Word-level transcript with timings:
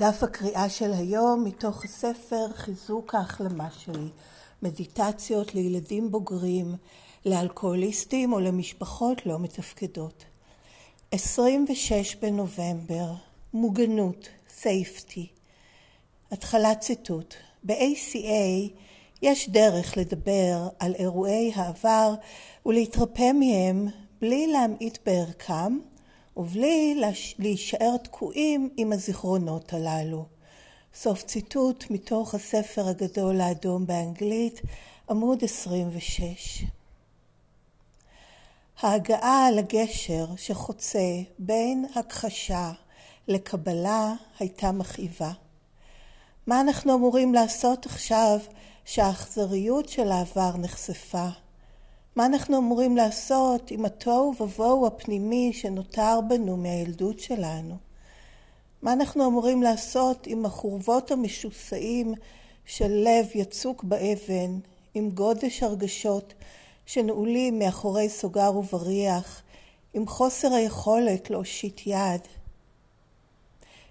דף 0.00 0.22
הקריאה 0.22 0.68
של 0.68 0.92
היום 0.92 1.44
מתוך 1.44 1.84
הספר 1.84 2.52
חיזוק 2.54 3.14
ההחלמה 3.14 3.68
שלי, 3.70 4.08
מדיטציות 4.62 5.54
לילדים 5.54 6.10
בוגרים, 6.10 6.74
לאלכוהוליסטים 7.26 8.32
או 8.32 8.40
למשפחות 8.40 9.26
לא 9.26 9.38
מתפקדות. 9.38 10.24
26 11.12 12.14
בנובמבר, 12.14 13.12
מוגנות, 13.54 14.28
safety. 14.62 15.26
התחלת 16.32 16.80
ציטוט: 16.80 17.34
ב-ACA 17.62 18.70
יש 19.22 19.48
דרך 19.48 19.96
לדבר 19.96 20.68
על 20.78 20.94
אירועי 20.94 21.52
העבר 21.54 22.14
ולהתרפא 22.66 23.32
מהם 23.32 23.88
בלי 24.20 24.46
להמעיט 24.46 24.98
בערכם 25.06 25.78
ובלי 26.40 27.02
להישאר 27.38 27.96
תקועים 27.96 28.70
עם 28.76 28.92
הזיכרונות 28.92 29.72
הללו. 29.72 30.24
סוף 30.94 31.22
ציטוט 31.22 31.84
מתוך 31.90 32.34
הספר 32.34 32.88
הגדול 32.88 33.40
האדום 33.40 33.86
באנגלית, 33.86 34.60
עמוד 35.10 35.44
26. 35.44 36.64
ההגעה 38.80 39.50
לגשר 39.50 40.26
שחוצה 40.36 41.20
בין 41.38 41.86
הכחשה 41.94 42.72
לקבלה 43.28 44.12
הייתה 44.38 44.72
מכאיבה. 44.72 45.32
מה 46.46 46.60
אנחנו 46.60 46.94
אמורים 46.94 47.34
לעשות 47.34 47.86
עכשיו 47.86 48.38
שהאכזריות 48.84 49.88
של 49.88 50.10
העבר 50.10 50.56
נחשפה? 50.56 51.28
מה 52.16 52.26
אנחנו 52.26 52.58
אמורים 52.58 52.96
לעשות 52.96 53.70
עם 53.70 53.84
התוהו 53.84 54.34
ובוהו 54.40 54.86
הפנימי 54.86 55.52
שנותר 55.52 56.20
בנו 56.28 56.56
מהילדות 56.56 57.20
שלנו? 57.20 57.76
מה 58.82 58.92
אנחנו 58.92 59.26
אמורים 59.26 59.62
לעשות 59.62 60.26
עם 60.26 60.46
החורבות 60.46 61.10
המשוסעים 61.10 62.14
של 62.64 62.88
לב 62.88 63.26
יצוק 63.34 63.84
באבן, 63.84 64.58
עם 64.94 65.10
גודש 65.10 65.62
הרגשות 65.62 66.34
שנעולים 66.86 67.58
מאחורי 67.58 68.08
סוגר 68.08 68.56
ובריח, 68.56 69.42
עם 69.94 70.06
חוסר 70.06 70.52
היכולת 70.52 71.30
להושיט 71.30 71.80
יד? 71.86 72.20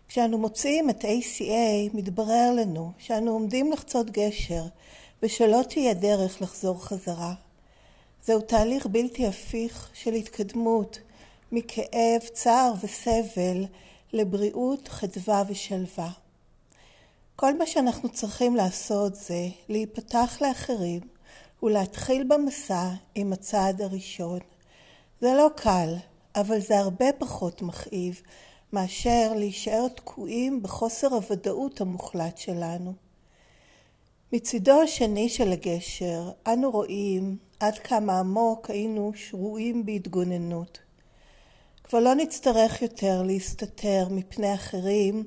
כשאנו 0.07 0.37
מוצאים 0.37 0.89
את 0.89 1.03
ACA, 1.03 1.93
מתברר 1.93 2.51
לנו 2.55 2.91
שאנו 2.97 3.31
עומדים 3.31 3.71
לחצות 3.71 4.09
גשר 4.09 4.63
ושלא 5.23 5.61
תהיה 5.69 5.93
דרך 5.93 6.41
לחזור 6.41 6.85
חזרה. 6.85 7.33
זהו 8.29 8.41
תהליך 8.41 8.85
בלתי 8.85 9.27
הפיך 9.27 9.89
של 9.93 10.13
התקדמות 10.13 10.99
מכאב, 11.51 12.21
צער 12.33 12.73
וסבל 12.81 13.65
לבריאות, 14.13 14.87
חדווה 14.87 15.43
ושלווה. 15.47 16.11
כל 17.35 17.57
מה 17.57 17.65
שאנחנו 17.65 18.09
צריכים 18.09 18.55
לעשות 18.55 19.15
זה 19.15 19.47
להיפתח 19.69 20.37
לאחרים 20.41 21.01
ולהתחיל 21.63 22.23
במסע 22.23 22.89
עם 23.15 23.33
הצעד 23.33 23.81
הראשון. 23.81 24.39
זה 25.21 25.33
לא 25.37 25.49
קל, 25.55 25.95
אבל 26.35 26.59
זה 26.59 26.79
הרבה 26.79 27.13
פחות 27.17 27.61
מכאיב 27.61 28.21
מאשר 28.73 29.33
להישאר 29.35 29.87
תקועים 29.87 30.63
בחוסר 30.63 31.13
הוודאות 31.13 31.81
המוחלט 31.81 32.37
שלנו. 32.37 32.93
מצידו 34.33 34.81
השני 34.81 35.29
של 35.29 35.51
הגשר 35.51 36.31
אנו 36.47 36.71
רואים 36.71 37.48
עד 37.59 37.77
כמה 37.77 38.19
עמוק 38.19 38.69
היינו 38.69 39.11
שרויים 39.15 39.85
בהתגוננות. 39.85 40.79
כבר 41.83 41.99
לא 41.99 42.15
נצטרך 42.15 42.81
יותר 42.81 43.23
להסתתר 43.23 44.07
מפני 44.11 44.53
אחרים 44.53 45.23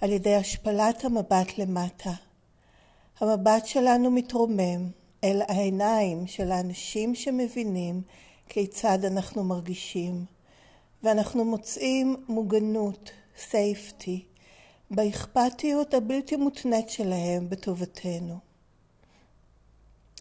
על 0.00 0.12
ידי 0.12 0.34
השפלת 0.34 1.04
המבט 1.04 1.58
למטה. 1.58 2.12
המבט 3.20 3.66
שלנו 3.66 4.10
מתרומם 4.10 4.90
אל 5.24 5.42
העיניים 5.48 6.26
של 6.26 6.52
האנשים 6.52 7.14
שמבינים 7.14 8.02
כיצד 8.48 9.04
אנחנו 9.04 9.44
מרגישים, 9.44 10.24
ואנחנו 11.02 11.44
מוצאים 11.44 12.16
מוגנות, 12.28 13.10
safety, 13.50 14.18
באכפתיות 14.90 15.94
הבלתי 15.94 16.36
מותנית 16.36 16.88
שלהם 16.88 17.48
בטובתנו. 17.48 18.38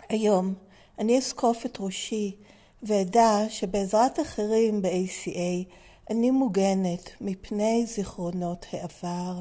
היום 0.09 0.53
אני 0.99 1.17
אזקוף 1.17 1.65
את 1.65 1.77
ראשי 1.79 2.35
ואדע 2.83 3.37
שבעזרת 3.49 4.19
אחרים 4.19 4.81
ב-ACA 4.81 5.73
אני 6.09 6.31
מוגנת 6.31 7.09
מפני 7.21 7.85
זיכרונות 7.85 8.65
העבר. 8.71 9.33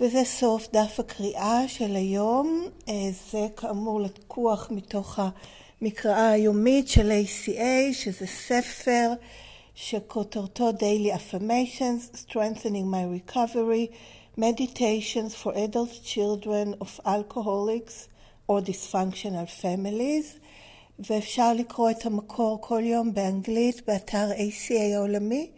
וזה 0.00 0.24
סוף 0.24 0.68
דף 0.72 1.00
הקריאה 1.00 1.68
של 1.68 1.96
היום. 1.96 2.68
אה, 2.88 3.10
זה 3.30 3.46
כאמור 3.56 4.00
לקוח 4.00 4.68
מתוך 4.70 5.18
המקראה 5.82 6.30
היומית 6.30 6.88
של 6.88 7.10
ACA, 7.10 7.92
שזה 7.92 8.26
ספר 8.26 9.12
שכותרתו 9.74 10.70
Daily 10.70 11.14
Affirmations, 11.14 12.16
Strengthening 12.16 12.86
My 12.92 13.30
Recovery, 13.30 13.94
Meditations 14.38 15.34
for 15.42 15.52
Adult 15.52 16.04
Children 16.04 16.74
of 16.80 17.00
Alcoholics 17.06 18.13
or 18.48 18.60
Dysfunctional 18.60 19.62
Families, 19.62 20.38
ואפשר 20.98 21.54
לקרוא 21.54 21.90
את 21.90 22.06
המקור 22.06 22.58
כל 22.60 22.82
יום 22.84 23.14
באנגלית 23.14 23.86
באתר 23.86 24.30
ACA 24.30 24.94
העולמי, 24.94 25.50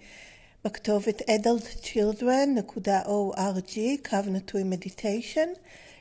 בכתובת 0.64 1.22
adultchildren.org, 1.22 3.78
קו 4.08 4.16
נטוי 4.26 4.64
מדיטיישן, 4.64 5.48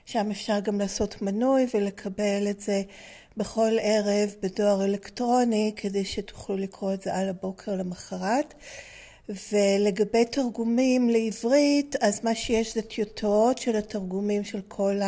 שם 0.05 0.31
אפשר 0.31 0.59
גם 0.59 0.79
לעשות 0.79 1.21
מנוי 1.21 1.67
ולקבל 1.73 2.47
את 2.49 2.61
זה 2.61 2.81
בכל 3.37 3.71
ערב 3.81 4.35
בדואר 4.41 4.85
אלקטרוני, 4.85 5.73
כדי 5.75 6.05
שתוכלו 6.05 6.57
לקרוא 6.57 6.93
את 6.93 7.01
זה 7.01 7.15
על 7.15 7.29
הבוקר 7.29 7.75
למחרת. 7.75 8.53
ולגבי 9.29 10.25
תרגומים 10.25 11.09
לעברית, 11.09 11.95
אז 12.01 12.23
מה 12.23 12.35
שיש 12.35 12.73
זה 12.73 12.81
טיוטות 12.81 13.57
של 13.57 13.75
התרגומים 13.75 14.43
של 14.43 14.61
כל 14.67 14.99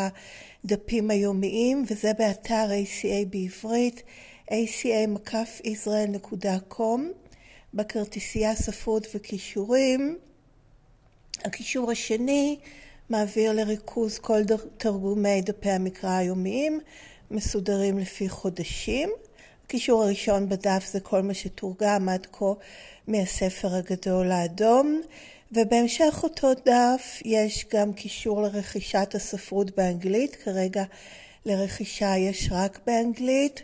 הדפים 0.66 1.12
היומיים, 1.12 1.84
וזה 1.88 2.12
באתר 2.18 2.70
ACA 2.70 3.26
בעברית, 3.30 4.04
aca-israel.com, 4.52 7.02
בכרטיסייה 7.74 8.56
ספרות 8.56 9.08
וכישורים. 9.16 10.18
הקישור 11.46 11.92
השני 11.92 12.58
מעביר 13.10 13.54
לריכוז 13.54 14.20
כל 14.20 14.42
תרגומי 14.78 15.42
דפי 15.42 15.70
המקרא 15.70 16.18
היומיים, 16.18 16.80
מסודרים 17.32 17.98
לפי 17.98 18.30
חודשים. 18.30 19.10
הקישור 19.68 20.04
הראשון 20.04 20.50
בדף 20.50 20.86
זה 20.92 21.00
כל 21.00 21.22
מה 21.22 21.34
שתורגם 21.34 22.10
עד 22.10 22.28
כה 22.32 22.46
מהספר 23.08 23.76
הגדול 23.76 24.32
האדום, 24.32 25.02
ובהמשך 25.52 26.20
אותו 26.24 26.54
דף 26.66 27.22
יש 27.26 27.66
גם 27.74 27.94
קישור 27.94 28.42
לרכישת 28.42 29.16
הספרות 29.16 29.76
באנגלית, 29.76 30.36
כרגע 30.36 30.84
לרכישה 31.46 32.18
יש 32.18 32.50
רק 32.52 32.80
באנגלית, 32.86 33.62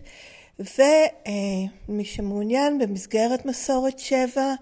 ומי 0.60 2.06
שמעוניין 2.06 2.80
במסגרת 2.80 3.46
מסורת 3.46 4.00
שבע 4.00 4.54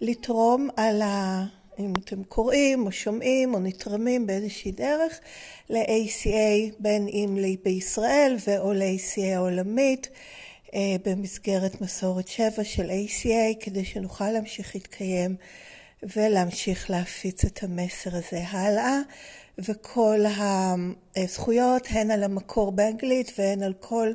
לתרום 0.00 0.68
על 0.76 1.02
ה... 1.02 1.44
אם 1.78 1.92
אתם 2.04 2.24
קוראים 2.24 2.86
או 2.86 2.92
שומעים 2.92 3.54
או 3.54 3.60
נתרמים 3.60 4.26
באיזושהי 4.26 4.72
דרך 4.72 5.20
ל-ACA 5.70 6.74
בין 6.78 7.08
אם 7.08 7.38
בישראל 7.64 8.36
ואו 8.46 8.72
ל-ACA 8.72 9.36
העולמית 9.36 10.06
אה, 10.06 10.12
במסגרת 11.04 11.80
מסורת 11.80 12.28
שבע 12.28 12.64
של 12.64 12.90
ACA 12.90 13.64
כדי 13.64 13.84
שנוכל 13.84 14.30
להמשיך 14.30 14.74
להתקיים 14.74 15.36
ולהמשיך 16.16 16.90
להפיץ 16.90 17.44
את 17.44 17.62
המסר 17.62 18.16
הזה 18.16 18.42
הלאה 18.48 18.98
וכל 19.58 20.20
הזכויות 21.16 21.86
הן 21.90 22.10
על 22.10 22.24
המקור 22.24 22.72
באנגלית 22.72 23.32
והן 23.38 23.62
על 23.62 23.72
כל 23.80 24.12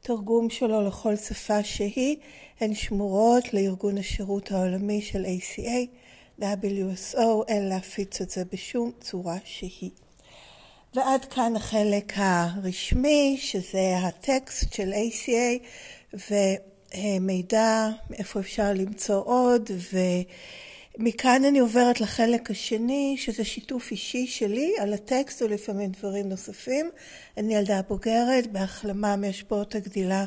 תרגום 0.00 0.50
שלו 0.50 0.88
לכל 0.88 1.16
שפה 1.16 1.62
שהיא 1.62 2.16
הן 2.60 2.74
שמורות 2.74 3.54
לארגון 3.54 3.98
השירות 3.98 4.52
העולמי 4.52 5.02
של 5.02 5.24
ACA 5.24 5.86
WSO 6.40 7.44
אין 7.48 7.68
להפיץ 7.68 8.20
את 8.20 8.30
זה 8.30 8.42
בשום 8.52 8.90
צורה 9.00 9.36
שהיא. 9.44 10.05
ועד 10.96 11.24
כאן 11.24 11.56
החלק 11.56 12.12
הרשמי 12.16 13.36
שזה 13.40 13.96
הטקסט 13.98 14.72
של 14.72 14.92
ACA 14.92 16.18
ומידע 16.94 17.88
איפה 18.12 18.40
אפשר 18.40 18.72
למצוא 18.74 19.22
עוד 19.24 19.70
ומכאן 20.98 21.44
אני 21.44 21.58
עוברת 21.58 22.00
לחלק 22.00 22.50
השני 22.50 23.14
שזה 23.18 23.44
שיתוף 23.44 23.90
אישי 23.90 24.26
שלי 24.26 24.74
על 24.78 24.92
הטקסט 24.92 25.42
ולפעמים 25.42 25.90
דברים 25.90 26.28
נוספים. 26.28 26.90
אני 27.36 27.54
ילדה 27.54 27.80
בוגרת 27.88 28.52
בהחלמה 28.52 29.16
מהשפעות 29.16 29.74
הגדילה 29.74 30.24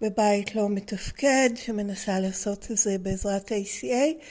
בבית 0.00 0.54
לא 0.54 0.68
מתפקד 0.68 1.50
שמנסה 1.54 2.20
לעשות 2.20 2.70
את 2.70 2.76
זה 2.76 2.98
בעזרת 2.98 3.52
ACA 3.52 4.22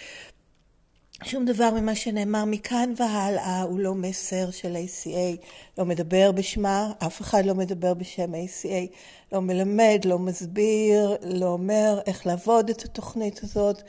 שום 1.24 1.46
דבר 1.46 1.70
ממה 1.72 1.96
שנאמר 1.96 2.46
מכאן 2.46 2.94
והלאה 2.98 3.62
הוא 3.62 3.80
לא 3.80 3.96
מסר 3.96 4.52
של 4.52 4.76
ACA, 4.76 5.46
לא 5.78 5.86
מדבר 5.86 6.32
בשמה, 6.32 6.92
אף 7.06 7.22
אחד 7.22 7.46
לא 7.46 7.56
מדבר 7.56 7.94
בשם 7.94 8.34
ACA, 8.34 8.96
לא 9.32 9.42
מלמד, 9.42 10.02
לא 10.06 10.20
מסביר, 10.20 11.18
לא 11.24 11.46
אומר 11.46 12.00
איך 12.06 12.28
לעבוד 12.28 12.70
את 12.70 12.86
התוכנית 12.86 13.44
הזאת. 13.44 13.82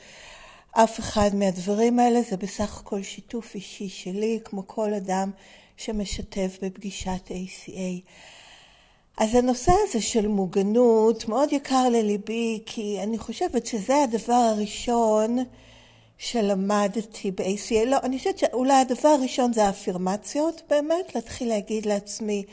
אף 0.71 0.99
אחד 0.99 1.29
מהדברים 1.33 1.99
האלה 1.99 2.21
זה 2.21 2.37
בסך 2.37 2.79
הכל 2.79 3.01
שיתוף 3.01 3.55
אישי 3.55 3.89
שלי, 3.89 4.39
כמו 4.45 4.67
כל 4.67 4.93
אדם 4.93 5.31
שמשתף 5.77 6.57
בפגישת 6.61 7.29
ACA. 7.29 8.09
אז 9.17 9.35
הנושא 9.35 9.71
הזה 9.87 10.01
של 10.01 10.27
מוגנות 10.27 11.27
מאוד 11.27 11.53
יקר 11.53 11.89
לליבי, 11.89 12.59
כי 12.65 12.99
אני 13.03 13.17
חושבת 13.17 13.65
שזה 13.65 14.03
הדבר 14.03 14.33
הראשון 14.33 15.37
שלמדתי 16.23 17.31
ב-ACA. 17.31 17.85
לא, 17.85 17.97
אני 18.03 18.17
חושבת 18.17 18.37
שאולי 18.37 18.73
הדבר 18.73 19.09
הראשון 19.09 19.53
זה 19.53 19.65
האפירמציות 19.65 20.61
באמת, 20.69 21.15
להתחיל 21.15 21.49
להגיד 21.49 21.85
לעצמי 21.85 22.43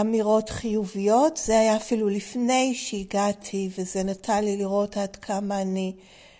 אמירות 0.00 0.50
חיוביות. 0.50 1.36
זה 1.36 1.58
היה 1.58 1.76
אפילו 1.76 2.08
לפני 2.08 2.74
שהגעתי, 2.74 3.68
וזה 3.78 4.02
נתן 4.02 4.44
לי 4.44 4.56
לראות 4.56 4.96
עד 4.96 5.16
כמה 5.16 5.62
אני 5.62 5.92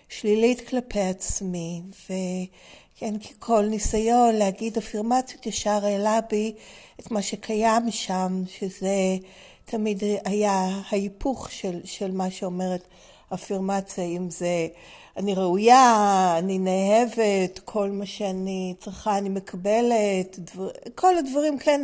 שלילית 0.09 0.67
כלפי 0.69 0.99
עצמי. 0.99 1.81
וכן, 2.03 3.17
כי 3.19 3.33
כל 3.39 3.65
ניסיון 3.65 4.35
להגיד 4.35 4.77
אפירמציות 4.77 5.45
ישר 5.45 5.85
העלה 5.85 6.19
בי 6.29 6.53
את 6.99 7.11
מה 7.11 7.21
שקיים 7.21 7.91
שם, 7.91 8.43
שזה 8.47 9.17
תמיד 9.65 10.03
היה 10.25 10.81
ההיפוך 10.89 11.51
של, 11.51 11.79
של 11.83 12.11
מה 12.11 12.31
שאומרת 12.31 12.83
אפירמציה, 13.33 14.03
אם 14.03 14.29
זה 14.29 14.67
אני 15.17 15.33
ראויה, 15.33 16.35
אני 16.39 16.59
נאהבת, 16.59 17.59
כל 17.65 17.89
מה 17.89 18.05
שאני 18.05 18.75
צריכה 18.79 19.17
אני 19.17 19.29
מקבלת, 19.29 20.39
דבר, 20.39 20.69
כל 20.95 21.17
הדברים, 21.17 21.59
כן, 21.59 21.81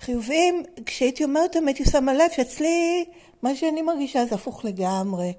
החיוביים, 0.00 0.62
כשהייתי 0.86 1.24
אומרת 1.24 1.56
אותם 1.56 1.68
הייתי 1.68 1.84
שמה 1.84 2.14
לב 2.14 2.30
שאצלי 2.36 3.04
מה 3.42 3.56
שאני 3.56 3.82
מרגישה 3.82 4.26
זה 4.26 4.34
הפוך 4.34 4.64
לגמרי. 4.64 5.32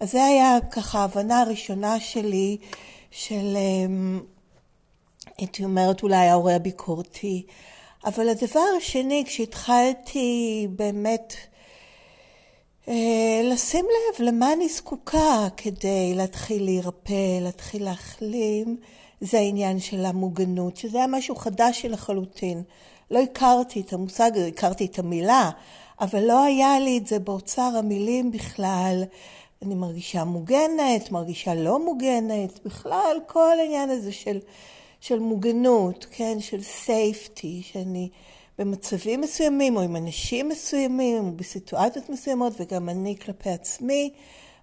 אז 0.00 0.12
זה 0.12 0.24
היה 0.24 0.58
ככה 0.70 0.98
ההבנה 0.98 1.40
הראשונה 1.40 2.00
שלי 2.00 2.56
של, 3.10 3.56
אמ, 3.56 4.20
הייתי 5.38 5.64
אומרת 5.64 6.02
אולי 6.02 6.28
ההורה 6.28 6.54
הביקורתי. 6.54 7.46
אבל 8.04 8.28
הדבר 8.28 8.64
השני, 8.78 9.24
כשהתחלתי 9.26 10.68
באמת 10.70 11.34
לשים 13.44 13.84
לב 13.84 14.26
למה 14.26 14.52
אני 14.52 14.68
זקוקה 14.68 15.48
כדי 15.56 16.12
להתחיל 16.14 16.64
להירפא, 16.64 17.38
להתחיל 17.40 17.84
להחלים, 17.84 18.76
זה 19.20 19.38
העניין 19.38 19.80
של 19.80 20.04
המוגנות, 20.04 20.76
שזה 20.76 20.98
היה 20.98 21.06
משהו 21.06 21.36
חדש 21.36 21.84
לחלוטין. 21.84 22.62
לא 23.10 23.18
הכרתי 23.18 23.80
את 23.80 23.92
המושג 23.92 24.30
הכרתי 24.38 24.84
את 24.84 24.98
המילה, 24.98 25.50
אבל 26.00 26.24
לא 26.24 26.42
היה 26.42 26.80
לי 26.80 26.98
את 26.98 27.06
זה 27.06 27.18
באוצר 27.18 27.70
המילים 27.78 28.30
בכלל. 28.30 29.04
אני 29.62 29.74
מרגישה 29.74 30.24
מוגנת, 30.24 31.10
מרגישה 31.10 31.54
לא 31.54 31.84
מוגנת, 31.84 32.60
בכלל 32.64 33.16
כל 33.26 33.60
העניין 33.60 33.90
הזה 33.90 34.12
של, 34.12 34.38
של 35.00 35.18
מוגנות, 35.18 36.06
כן, 36.10 36.40
של 36.40 36.62
סייפטי, 36.62 37.62
שאני 37.64 38.08
במצבים 38.58 39.20
מסוימים 39.20 39.76
או 39.76 39.82
עם 39.82 39.96
אנשים 39.96 40.48
מסוימים 40.48 41.24
או 41.24 41.32
בסיטואציות 41.32 42.10
מסוימות 42.10 42.52
וגם 42.60 42.88
אני 42.88 43.16
כלפי 43.16 43.50
עצמי 43.50 44.10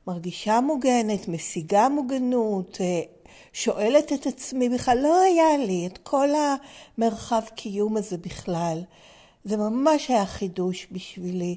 מרגישה 0.08 0.62
מוגנת, 0.62 1.28
משיגה 1.28 1.90
מוגנות, 1.90 2.78
אה, 2.82 3.02
שואלת 3.54 4.14
את 4.14 4.28
עצמי 4.28 4.70
בכלל, 4.70 4.98
לא 5.02 5.22
היה 5.22 5.58
לי 5.58 5.88
את 5.88 5.98
כל 5.98 6.30
המרחב 6.98 7.42
קיום 7.56 7.98
הזה 7.98 8.18
בכלל. 8.18 8.82
זה 9.44 9.58
ממש 9.58 10.10
היה 10.10 10.26
חידוש 10.26 10.88
בשבילי. 10.92 11.56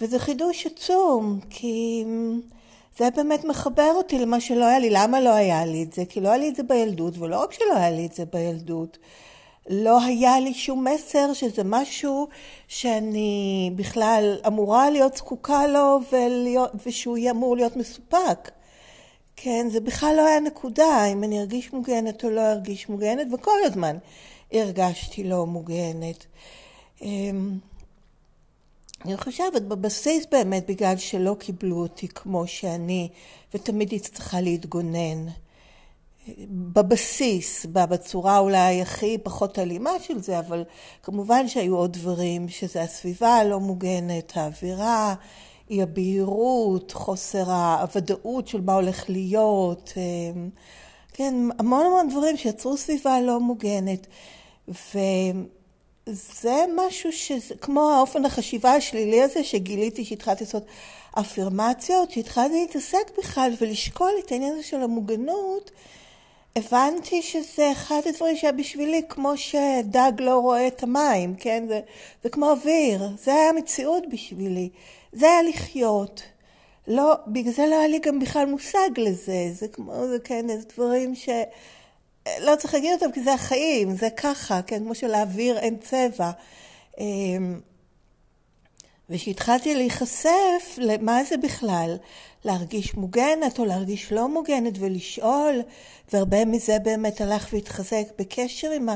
וזה 0.00 0.18
חידוש 0.18 0.66
עצום, 0.66 1.40
כי 1.50 2.04
זה 2.98 3.08
באמת 3.16 3.44
מחבר 3.44 3.92
אותי 3.94 4.18
למה 4.18 4.40
שלא 4.40 4.64
היה 4.64 4.78
לי. 4.78 4.90
למה 4.90 5.20
לא 5.20 5.30
היה 5.30 5.64
לי 5.64 5.82
את 5.82 5.92
זה? 5.92 6.04
כי 6.04 6.20
לא 6.20 6.28
היה 6.28 6.38
לי 6.38 6.48
את 6.48 6.56
זה 6.56 6.62
בילדות, 6.62 7.18
ולא 7.18 7.42
רק 7.42 7.52
שלא 7.52 7.76
היה 7.76 7.90
לי 7.90 8.06
את 8.06 8.12
זה 8.12 8.24
בילדות, 8.24 8.98
לא 9.68 10.02
היה 10.02 10.40
לי 10.40 10.54
שום 10.54 10.86
מסר 10.88 11.32
שזה 11.32 11.62
משהו 11.64 12.28
שאני 12.68 13.70
בכלל 13.76 14.38
אמורה 14.46 14.90
להיות 14.90 15.16
זקוקה 15.16 15.66
לו 15.66 16.00
ולהיות, 16.12 16.70
ושהוא 16.86 17.18
יהיה 17.18 17.30
אמור 17.30 17.56
להיות 17.56 17.76
מסופק. 17.76 18.50
כן, 19.36 19.66
זה 19.70 19.80
בכלל 19.80 20.14
לא 20.16 20.26
היה 20.26 20.40
נקודה 20.40 21.04
אם 21.12 21.24
אני 21.24 21.40
ארגיש 21.40 21.72
מוגנת 21.72 22.24
או 22.24 22.30
לא 22.30 22.52
ארגיש 22.52 22.88
מוגנת, 22.88 23.26
וכל 23.32 23.58
הזמן 23.64 23.96
הרגשתי 24.52 25.24
לא 25.24 25.46
מוגנת. 25.46 26.26
אמ, 27.02 27.58
אני 29.04 29.16
חושבת 29.16 29.62
בבסיס 29.62 30.26
באמת 30.30 30.66
בגלל 30.70 30.96
שלא 30.96 31.36
קיבלו 31.38 31.76
אותי 31.76 32.08
כמו 32.08 32.46
שאני, 32.46 33.08
ותמיד 33.54 33.92
היא 33.92 34.00
צריכה 34.00 34.40
להתגונן. 34.40 35.26
בבסיס, 36.48 37.66
בצורה 37.66 38.38
אולי 38.38 38.82
הכי 38.82 39.18
פחות 39.18 39.58
אלימה 39.58 39.90
של 40.02 40.18
זה, 40.18 40.38
אבל 40.38 40.64
כמובן 41.02 41.48
שהיו 41.48 41.76
עוד 41.76 41.92
דברים, 41.92 42.48
שזה 42.48 42.82
הסביבה 42.82 43.34
הלא 43.34 43.60
מוגנת, 43.60 44.32
האווירה, 44.36 45.14
אי 45.70 45.82
הבהירות, 45.82 46.92
חוסר 46.92 47.50
הוודאות 47.52 48.48
של 48.48 48.60
מה 48.60 48.74
הולך 48.74 49.10
להיות, 49.10 49.92
אמ, 49.96 50.50
כן, 51.12 51.34
המון 51.58 51.86
המון 51.86 52.08
דברים 52.08 52.36
שיצרו 52.36 52.76
סביבה 52.76 53.20
לא 53.20 53.40
מוגנת. 53.40 54.06
וזה 54.68 56.64
משהו 56.76 57.12
שזה, 57.12 57.54
כמו 57.60 57.90
האופן 57.90 58.24
החשיבה 58.24 58.72
השלילי 58.72 59.22
הזה 59.22 59.44
שגיליתי 59.44 60.04
שהתחלתי 60.04 60.44
לעשות 60.44 60.64
אפירמציות, 61.20 62.10
שהתחלתי 62.10 62.60
להתעסק 62.60 63.18
בכלל 63.18 63.52
ולשקול 63.60 64.10
את 64.24 64.32
העניין 64.32 64.52
הזה 64.52 64.62
של 64.62 64.82
המוגנות, 64.82 65.70
הבנתי 66.56 67.22
שזה 67.22 67.72
אחד 67.72 68.00
הדברים 68.08 68.36
שהיה 68.36 68.52
בשבילי 68.52 69.02
כמו 69.08 69.36
שדג 69.36 70.12
לא 70.18 70.38
רואה 70.38 70.66
את 70.66 70.82
המים, 70.82 71.34
כן? 71.34 71.64
זה, 71.68 71.80
זה 72.22 72.30
כמו 72.30 72.50
אוויר, 72.50 73.08
זה 73.18 73.34
היה 73.34 73.52
מציאות 73.52 74.02
בשבילי, 74.12 74.68
זה 75.12 75.26
היה 75.26 75.42
לחיות. 75.42 76.22
לא, 76.88 77.14
בגלל 77.26 77.52
זה 77.52 77.66
לא 77.66 77.78
היה 77.78 77.88
לי 77.88 77.98
גם 77.98 78.18
בכלל 78.18 78.46
מושג 78.46 78.90
לזה, 78.96 79.50
זה 79.52 79.68
כמו, 79.68 80.06
זה 80.06 80.18
כן, 80.24 80.46
זה 80.48 80.68
דברים 80.74 81.14
ש... 81.14 81.28
לא 82.40 82.56
צריך 82.56 82.74
להגיד 82.74 82.92
אותם 82.92 83.12
כי 83.12 83.22
זה 83.22 83.32
החיים, 83.34 83.96
זה 83.96 84.10
ככה, 84.10 84.62
כן, 84.62 84.78
כמו 84.78 84.94
שלאוויר 84.94 85.58
אין 85.58 85.76
צבע. 85.78 86.30
וכשהתחלתי 89.10 89.74
להיחשף 89.74 90.78
למה 90.78 91.24
זה 91.24 91.36
בכלל, 91.36 91.96
להרגיש 92.44 92.94
מוגנת 92.94 93.58
או 93.58 93.64
להרגיש 93.64 94.12
לא 94.12 94.28
מוגנת 94.28 94.72
ולשאול, 94.78 95.62
והרבה 96.12 96.44
מזה 96.44 96.78
באמת 96.78 97.20
הלך 97.20 97.48
והתחזק 97.52 98.04
בקשר 98.18 98.70
עם 98.70 98.88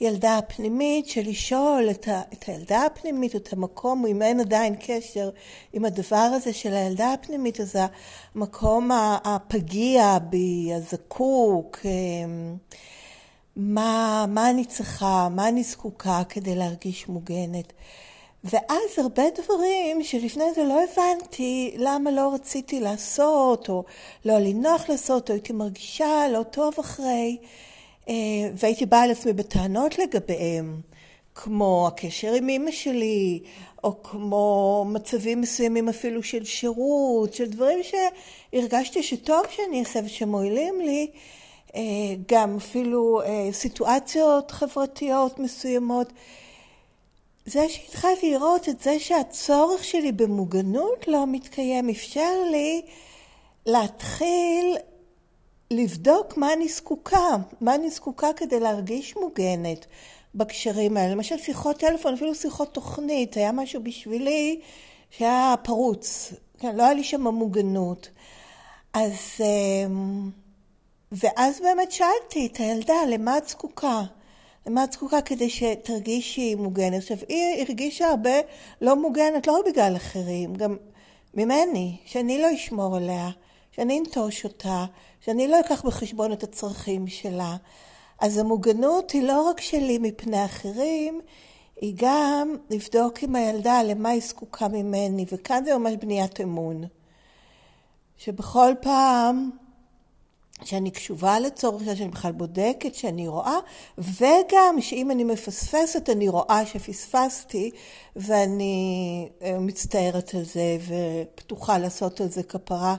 הילדה 0.00 0.38
הפנימית, 0.38 1.08
של 1.08 1.20
לשאול 1.24 1.90
את, 1.90 2.08
ה, 2.08 2.22
את 2.32 2.44
הילדה 2.48 2.86
הפנימית, 2.86 3.36
את 3.36 3.52
המקום, 3.52 4.06
אם 4.06 4.22
אין 4.22 4.40
עדיין 4.40 4.74
קשר 4.80 5.30
עם 5.72 5.84
הדבר 5.84 6.16
הזה 6.16 6.52
של 6.52 6.74
הילדה 6.74 7.12
הפנימית, 7.12 7.60
אז 7.60 7.76
המקום 8.34 8.90
הפגיע 9.24 10.18
בי, 10.18 10.70
הזקוק, 10.74 11.78
אמ, 11.84 12.56
מה, 13.56 14.24
מה 14.28 14.50
אני 14.50 14.64
צריכה, 14.64 15.28
מה 15.30 15.48
אני 15.48 15.62
זקוקה 15.62 16.22
כדי 16.28 16.54
להרגיש 16.54 17.08
מוגנת. 17.08 17.72
ואז 18.50 18.98
הרבה 18.98 19.22
דברים 19.42 20.02
שלפני 20.02 20.44
זה 20.54 20.64
לא 20.64 20.80
הבנתי 20.82 21.74
למה 21.78 22.10
לא 22.10 22.34
רציתי 22.34 22.80
לעשות, 22.80 23.68
או 23.68 23.84
לא 24.24 24.32
היה 24.32 24.40
לי 24.40 24.54
נוח 24.54 24.88
לעשות, 24.88 25.30
או 25.30 25.34
הייתי 25.34 25.52
מרגישה 25.52 26.28
לא 26.32 26.42
טוב 26.42 26.74
אחרי, 26.80 27.36
אה, 28.08 28.14
והייתי 28.54 28.86
באה 28.86 29.02
על 29.02 29.10
עצמי 29.10 29.32
בטענות 29.32 29.98
לגביהם, 29.98 30.80
כמו 31.34 31.86
הקשר 31.86 32.32
עם 32.32 32.48
אימא 32.48 32.70
שלי, 32.70 33.40
או 33.84 34.02
כמו 34.02 34.84
מצבים 34.88 35.40
מסוימים 35.40 35.88
אפילו 35.88 36.22
של 36.22 36.44
שירות, 36.44 37.34
של 37.34 37.50
דברים 37.50 37.78
שהרגשתי 37.82 39.02
שטוב 39.02 39.42
שאני 39.50 39.80
אעשה 39.80 40.00
ושמועילים 40.04 40.80
לי, 40.80 41.10
אה, 41.76 41.80
גם 42.28 42.56
אפילו 42.56 43.22
אה, 43.22 43.48
סיטואציות 43.52 44.50
חברתיות 44.50 45.38
מסוימות. 45.38 46.12
זה 47.46 47.68
שהתחלתי 47.68 48.32
לראות 48.32 48.68
את 48.68 48.80
זה 48.80 48.98
שהצורך 48.98 49.84
שלי 49.84 50.12
במוגנות 50.12 51.08
לא 51.08 51.26
מתקיים, 51.26 51.88
אפשר 51.88 52.42
לי 52.50 52.82
להתחיל 53.66 54.76
לבדוק 55.70 56.36
מה 56.36 56.52
אני 56.52 56.68
זקוקה, 56.68 57.36
מה 57.60 57.74
אני 57.74 57.90
זקוקה 57.90 58.28
כדי 58.36 58.60
להרגיש 58.60 59.16
מוגנת 59.16 59.86
בקשרים 60.34 60.96
האלה. 60.96 61.14
למשל 61.14 61.38
שיחות 61.38 61.76
טלפון, 61.78 62.14
אפילו 62.14 62.34
שיחות 62.34 62.74
תוכנית, 62.74 63.36
היה 63.36 63.52
משהו 63.52 63.82
בשבילי 63.82 64.60
שהיה 65.10 65.54
פרוץ, 65.62 66.32
כן, 66.58 66.76
לא 66.76 66.82
היה 66.82 66.94
לי 66.94 67.04
שם 67.04 67.22
מוגנות. 67.22 68.10
אז 68.94 69.14
אמ, 69.40 70.30
ואז 71.12 71.60
באמת 71.60 71.92
שאלתי 71.92 72.46
את 72.46 72.56
הילדה, 72.56 72.94
למה 73.08 73.38
את 73.38 73.48
זקוקה? 73.48 74.02
למה 74.66 74.84
את 74.84 74.92
זקוקה 74.92 75.20
כדי 75.20 75.50
שתרגישי 75.50 76.54
מוגנת? 76.54 76.94
עכשיו, 76.98 77.16
היא 77.28 77.64
הרגישה 77.66 78.08
הרבה 78.08 78.30
לא 78.80 78.96
מוגנת, 78.96 79.46
לא 79.46 79.60
בגלל 79.66 79.96
אחרים, 79.96 80.54
גם 80.54 80.76
ממני, 81.34 81.96
שאני 82.04 82.42
לא 82.42 82.54
אשמור 82.54 82.96
עליה, 82.96 83.30
שאני 83.72 83.98
אנטוש 83.98 84.44
אותה, 84.44 84.84
שאני 85.20 85.48
לא 85.48 85.60
אקח 85.60 85.82
בחשבון 85.82 86.32
את 86.32 86.42
הצרכים 86.42 87.06
שלה. 87.06 87.56
אז 88.20 88.38
המוגנות 88.38 89.10
היא 89.10 89.22
לא 89.22 89.42
רק 89.42 89.60
שלי 89.60 89.98
מפני 89.98 90.44
אחרים, 90.44 91.20
היא 91.80 91.94
גם 91.96 92.56
לבדוק 92.70 93.22
עם 93.22 93.36
הילדה 93.36 93.82
למה 93.82 94.08
היא 94.08 94.22
זקוקה 94.22 94.68
ממני, 94.68 95.24
וכאן 95.32 95.64
זה 95.64 95.78
ממש 95.78 95.94
בניית 96.00 96.40
אמון. 96.40 96.84
שבכל 98.16 98.72
פעם 98.80 99.50
שאני 100.64 100.90
קשובה 100.90 101.40
לצורך 101.40 101.82
שאני 101.84 102.08
בכלל 102.08 102.32
בודקת, 102.32 102.94
שאני 102.94 103.28
רואה, 103.28 103.58
וגם 103.98 104.80
שאם 104.80 105.10
אני 105.10 105.24
מפספסת, 105.24 106.10
אני 106.10 106.28
רואה 106.28 106.66
שפספסתי, 106.66 107.70
ואני 108.16 109.28
אה, 109.42 109.58
מצטערת 109.58 110.34
על 110.34 110.44
זה, 110.44 110.76
ופתוחה 110.86 111.78
לעשות 111.78 112.20
על 112.20 112.28
זה 112.28 112.42
כפרה 112.42 112.96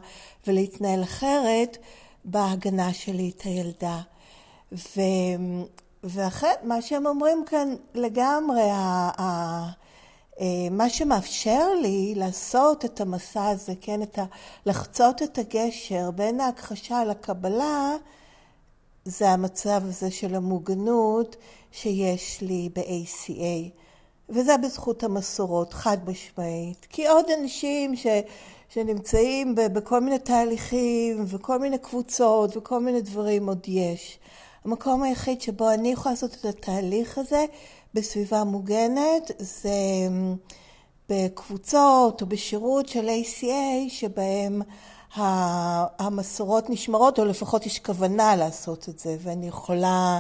ולהתנהל 0.48 1.04
אחרת 1.04 1.78
בהגנה 2.26 2.94
שלי 2.94 3.32
את 3.36 3.42
הילדה. 3.42 4.02
ו... 4.72 5.02
ואחרי, 6.04 6.50
מה 6.64 6.82
שהם 6.82 7.06
אומרים 7.06 7.44
כאן 7.48 7.76
לגמרי, 7.94 8.62
אה, 8.62 9.70
מה 10.72 10.89
שמאפשר 10.89 11.74
לי 11.82 12.13
לעשות 12.15 12.86
את 12.86 13.01
המסע 13.01 13.48
הזה, 13.48 13.74
כן, 13.82 14.01
את 14.01 14.20
ה, 14.20 14.25
לחצות 14.65 15.24
את 15.24 15.38
הגשר 15.38 16.12
בין 16.12 16.39
ההכחשה 16.39 17.06
לקבלה, 17.06 17.96
זה 19.06 19.29
המצב 19.29 19.82
הזה 19.84 20.12
של 20.12 20.36
המוגנות 20.36 21.36
שיש 21.72 22.41
לי 22.41 22.70
ב-ACA. 22.75 23.70
וזה 24.29 24.58
בזכות 24.58 25.03
המסורות, 25.03 25.74
חד 25.74 25.98
משמעית. 26.10 26.88
כי 26.89 27.08
עוד 27.08 27.25
אנשים 27.41 27.96
ש, 27.96 28.08
שנמצאים 28.70 29.56
ב, 29.56 29.62
בכל 29.62 30.00
מיני 30.00 30.20
תהליכים 30.20 31.25
וכל 31.27 31.60
מיני 31.60 31.77
קבוצות 31.77 32.58
וכל 32.58 32.79
מיני 32.79 33.01
דברים 33.01 33.48
עוד 33.48 33.67
יש. 33.67 34.20
המקום 34.65 35.03
היחיד 35.03 35.41
שבו 35.41 35.70
אני 35.70 35.91
יכולה 35.91 36.13
לעשות 36.13 36.36
את 36.36 36.46
התהליך 36.46 37.17
הזה 37.17 37.46
בסביבה 37.94 38.44
מוגנת 38.44 39.32
זה 39.38 39.70
אמ, 40.08 40.36
בקבוצות 41.10 42.22
או 42.22 42.27
בשירות 42.27 42.88
של 42.88 43.10
ACA 43.10 43.89
שבהם 43.89 44.62
המסורות 46.00 46.70
נשמרות, 46.70 47.20
או 47.20 47.25
לפחות 47.25 47.65
יש 47.65 47.79
כוונה 47.79 48.36
לעשות 48.36 48.89
את 48.89 49.00
זה, 49.00 49.17
ואני 49.22 49.48
יכולה 49.48 50.20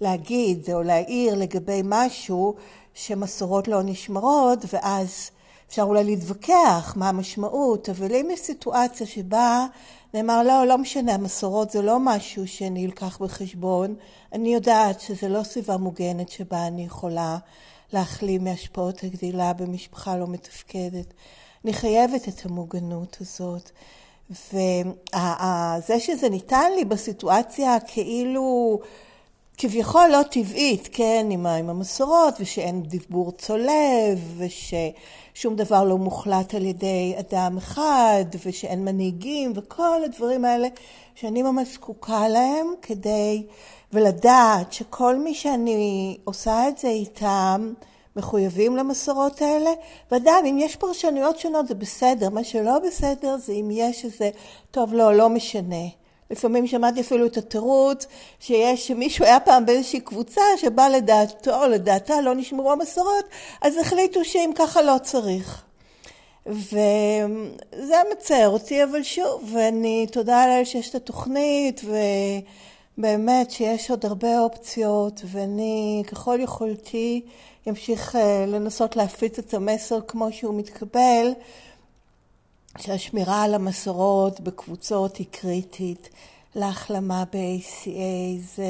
להגיד 0.00 0.70
או 0.72 0.82
להעיר 0.82 1.34
לגבי 1.34 1.80
משהו 1.84 2.54
שמסורות 2.94 3.68
לא 3.68 3.82
נשמרות, 3.82 4.58
ואז 4.72 5.30
אפשר 5.68 5.82
אולי 5.82 6.04
להתווכח 6.04 6.94
מה 6.96 7.08
המשמעות, 7.08 7.88
אבל 7.88 8.14
אם 8.14 8.28
יש 8.32 8.40
סיטואציה 8.40 9.06
שבה 9.06 9.66
נאמר, 10.16 10.42
לא, 10.42 10.66
לא 10.66 10.78
משנה, 10.78 11.14
המסורות 11.14 11.70
זה 11.70 11.82
לא 11.82 11.96
משהו 12.00 12.48
שאני 12.48 12.86
אקח 12.86 13.18
בחשבון. 13.18 13.94
אני 14.32 14.54
יודעת 14.54 15.00
שזה 15.00 15.28
לא 15.28 15.42
סביבה 15.42 15.76
מוגנת 15.76 16.28
שבה 16.28 16.66
אני 16.66 16.84
יכולה 16.84 17.38
להחלים 17.92 18.44
מהשפעות 18.44 19.04
הגדילה 19.04 19.52
במשפחה 19.52 20.16
לא 20.16 20.26
מתפקדת. 20.26 21.14
אני 21.64 21.72
חייבת 21.72 22.28
את 22.28 22.46
המוגנות 22.46 23.16
הזאת. 23.20 23.70
וזה 24.30 26.00
שזה 26.00 26.28
ניתן 26.28 26.72
לי 26.76 26.84
בסיטואציה 26.84 27.80
כאילו 27.80 28.78
כביכול 29.58 30.08
לא 30.12 30.22
טבעית, 30.22 30.88
כן, 30.92 31.26
עם, 31.30 31.46
עם 31.46 31.70
המסורות, 31.70 32.34
ושאין 32.40 32.82
דיבור 32.82 33.32
צולב, 33.32 34.38
וששום 34.38 35.56
דבר 35.56 35.84
לא 35.84 35.98
מוחלט 35.98 36.54
על 36.54 36.64
ידי 36.64 37.14
אדם 37.18 37.56
אחד, 37.56 38.24
ושאין 38.44 38.84
מנהיגים, 38.84 39.52
וכל 39.54 40.04
הדברים 40.04 40.44
האלה 40.44 40.68
שאני 41.14 41.42
ממש 41.42 41.68
זקוקה 41.74 42.28
להם 42.28 42.66
כדי, 42.82 43.46
ולדעת 43.92 44.72
שכל 44.72 45.16
מי 45.16 45.34
שאני 45.34 46.18
עושה 46.24 46.68
את 46.68 46.78
זה 46.78 46.88
איתם, 46.88 47.72
מחויבים 48.16 48.76
למסורות 48.76 49.42
האלה, 49.42 49.70
ואדם, 50.10 50.42
אם 50.50 50.58
יש 50.58 50.76
פרשנויות 50.76 51.38
שונות 51.38 51.68
זה 51.68 51.74
בסדר, 51.74 52.30
מה 52.30 52.44
שלא 52.44 52.78
בסדר 52.78 53.36
זה 53.36 53.52
אם 53.52 53.68
יש 53.72 54.04
איזה, 54.04 54.30
טוב, 54.70 54.94
לא, 54.94 55.14
לא 55.14 55.28
משנה. 55.28 55.86
לפעמים 56.30 56.66
שמעתי 56.66 57.00
אפילו 57.00 57.26
את 57.26 57.36
התירוץ 57.36 58.06
שיש, 58.40 58.88
שמישהו 58.88 59.24
היה 59.24 59.40
פעם 59.40 59.66
באיזושהי 59.66 60.00
קבוצה 60.00 60.42
שבה 60.56 60.88
לדעתו 60.88 61.64
או 61.64 61.68
לדעתה 61.68 62.20
לא 62.20 62.34
נשמרו 62.34 62.72
המסורות, 62.72 63.24
אז 63.62 63.76
החליטו 63.76 64.24
שאם 64.24 64.50
ככה 64.54 64.82
לא 64.82 64.96
צריך. 65.02 65.62
וזה 66.46 67.96
מצער 68.12 68.48
אותי, 68.48 68.84
אבל 68.84 69.02
שוב, 69.02 69.50
ואני 69.52 70.06
תודה 70.12 70.46
לאל 70.46 70.64
שיש 70.64 70.90
את 70.90 70.94
התוכנית, 70.94 71.80
ובאמת 72.98 73.50
שיש 73.50 73.90
עוד 73.90 74.06
הרבה 74.06 74.40
אופציות, 74.40 75.20
ואני 75.24 76.02
ככל 76.06 76.38
יכולתי 76.40 77.22
אמשיך 77.68 78.16
אה, 78.16 78.44
לנסות 78.48 78.96
להפיץ 78.96 79.38
את 79.38 79.54
המסר 79.54 80.00
כמו 80.08 80.32
שהוא 80.32 80.58
מתקבל. 80.58 81.32
שהשמירה 82.78 83.42
על 83.42 83.54
המסורות 83.54 84.40
בקבוצות 84.40 85.16
היא 85.16 85.26
קריטית 85.30 86.08
להחלמה 86.54 87.24
ב-ACA. 87.32 88.40
זה... 88.56 88.66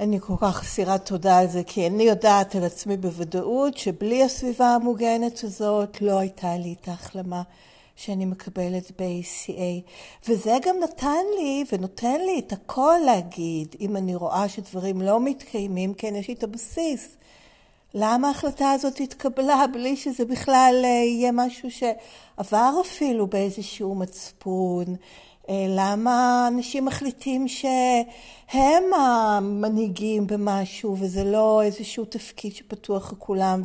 אני 0.00 0.20
כל 0.20 0.34
כך 0.40 0.62
אסירת 0.62 1.06
תודה 1.06 1.38
על 1.38 1.46
זה, 1.48 1.62
כי 1.66 1.86
אני 1.86 2.02
יודעת 2.02 2.54
על 2.54 2.64
עצמי 2.64 2.96
בוודאות 2.96 3.78
שבלי 3.78 4.22
הסביבה 4.22 4.66
המוגנת 4.66 5.44
הזאת 5.44 6.00
לא 6.00 6.18
הייתה 6.18 6.56
לי 6.56 6.74
את 6.80 6.88
ההחלמה 6.88 7.42
שאני 7.96 8.24
מקבלת 8.24 8.92
ב-ACA. 8.98 9.90
וזה 10.28 10.56
גם 10.66 10.76
נתן 10.82 11.24
לי 11.38 11.64
ונותן 11.72 12.20
לי 12.20 12.38
את 12.46 12.52
הכל 12.52 12.96
להגיד, 13.06 13.76
אם 13.80 13.96
אני 13.96 14.14
רואה 14.14 14.48
שדברים 14.48 15.02
לא 15.02 15.20
מתקיימים, 15.20 15.94
כן, 15.94 16.16
יש 16.16 16.28
לי 16.28 16.34
את 16.34 16.42
הבסיס. 16.42 17.16
למה 17.94 18.28
ההחלטה 18.28 18.70
הזאת 18.70 19.00
התקבלה 19.00 19.64
בלי 19.72 19.96
שזה 19.96 20.24
בכלל 20.24 20.80
אה, 20.84 20.88
יהיה 20.88 21.32
משהו 21.32 21.68
שעבר 21.70 22.72
אפילו 22.80 23.26
באיזשהו 23.26 23.94
מצפון? 23.94 24.84
אה, 25.48 25.66
למה 25.68 26.44
אנשים 26.48 26.84
מחליטים 26.84 27.48
שהם 27.48 28.94
המנהיגים 28.94 30.26
במשהו 30.26 30.96
וזה 30.98 31.24
לא 31.24 31.62
איזשהו 31.62 32.04
תפקיד 32.04 32.54
שפתוח 32.54 33.12
לכולם 33.12 33.62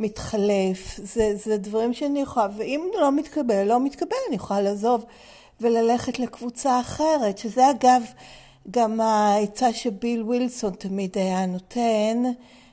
ומתחלף? 0.00 1.00
זה, 1.02 1.36
זה 1.36 1.56
דברים 1.56 1.94
שאני 1.94 2.20
יכולה, 2.20 2.48
ואם 2.56 2.88
לא 3.00 3.12
מתקבל, 3.12 3.64
לא 3.64 3.80
מתקבל, 3.80 4.16
אני 4.28 4.36
יכולה 4.36 4.60
לעזוב 4.60 5.04
וללכת 5.60 6.18
לקבוצה 6.18 6.80
אחרת, 6.80 7.38
שזה 7.38 7.70
אגב 7.70 8.02
גם 8.70 9.00
העצה 9.00 9.72
שביל 9.72 10.22
ווילסון 10.22 10.72
תמיד 10.72 11.18
היה 11.18 11.46
נותן. 11.46 12.22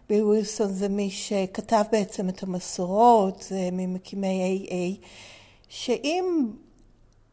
ביל 0.09 0.23
ווילסון 0.23 0.73
זה 0.73 0.89
מי 0.89 1.09
שכתב 1.09 1.83
בעצם 1.91 2.29
את 2.29 2.43
המסורות, 2.43 3.45
זה 3.49 3.69
ממקימי 3.71 4.67
AA, 4.69 5.05
שאם 5.69 6.47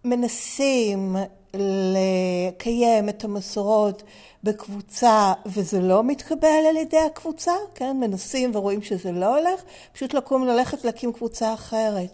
מנסים 0.04 1.16
לקיים 1.54 3.09
את 3.09 3.25
המסורות 3.25 4.02
בקבוצה 4.45 5.33
וזה 5.47 5.81
לא 5.81 6.04
מתקבל 6.04 6.66
על 6.71 6.76
ידי 6.76 6.99
הקבוצה, 6.99 7.52
כן, 7.75 7.97
מנסים 8.00 8.50
ורואים 8.54 8.83
שזה 8.83 9.12
לא 9.12 9.38
הולך, 9.38 9.62
פשוט 9.93 10.14
לקום 10.14 10.47
ללכת 10.47 10.85
להקים 10.85 11.12
קבוצה 11.12 11.54
אחרת. 11.54 12.12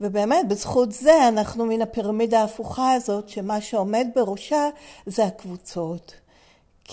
ובאמת, 0.00 0.48
בזכות 0.48 0.92
זה 0.92 1.28
אנחנו 1.28 1.66
מן 1.66 1.82
הפירמידה 1.82 2.40
ההפוכה 2.40 2.92
הזאת, 2.92 3.28
שמה 3.28 3.60
שעומד 3.60 4.06
בראשה 4.14 4.68
זה 5.06 5.24
הקבוצות. 5.24 6.14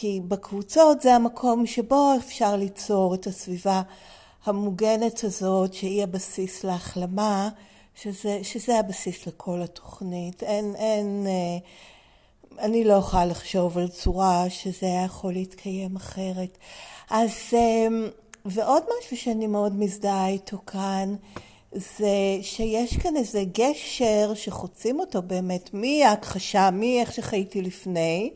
כי 0.01 0.21
בקבוצות 0.27 1.01
זה 1.01 1.15
המקום 1.15 1.65
שבו 1.65 2.13
אפשר 2.17 2.55
ליצור 2.55 3.15
את 3.15 3.27
הסביבה 3.27 3.81
המוגנת 4.45 5.23
הזאת, 5.23 5.73
שהיא 5.73 6.03
הבסיס 6.03 6.63
להחלמה, 6.63 7.49
שזה, 7.95 8.39
שזה 8.43 8.79
הבסיס 8.79 9.27
לכל 9.27 9.61
התוכנית. 9.61 10.43
אין, 10.43 10.75
אין, 10.75 11.27
אה, 11.27 11.57
אני 12.65 12.83
לא 12.83 12.93
יכולה 12.93 13.25
לחשוב 13.25 13.77
על 13.77 13.87
צורה 13.87 14.49
שזה 14.49 14.87
היה 14.87 15.03
יכול 15.03 15.33
להתקיים 15.33 15.95
אחרת. 15.95 16.57
אז, 17.09 17.31
אה, 17.53 17.87
ועוד 18.45 18.83
משהו 18.99 19.17
שאני 19.17 19.47
מאוד 19.47 19.75
מזדהה 19.75 20.27
איתו 20.27 20.57
כאן, 20.65 21.15
זה 21.71 22.37
שיש 22.41 22.97
כאן 22.97 23.15
איזה 23.17 23.43
גשר 23.53 24.31
שחוצים 24.35 24.99
אותו 24.99 25.21
באמת 25.21 25.69
מההכחשה, 25.73 26.69
מאיך 26.71 27.13
שחייתי 27.13 27.61
לפני, 27.61 28.31